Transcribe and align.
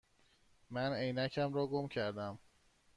من 0.69 0.93
عینکم 0.93 1.53
را 1.53 1.67
گم 1.67 1.87
کرده 1.87 2.21
ام. 2.21 2.39